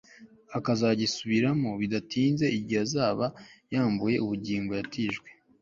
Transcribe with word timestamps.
akazagisubiramo 0.57 1.69
bidatinze, 1.81 2.45
igihe 2.57 2.79
azaba 2.85 3.25
yambuwe 3.73 4.13
ubugingo 4.23 4.71
yatijwe 4.79 5.27